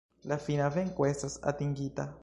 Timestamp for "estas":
1.11-1.37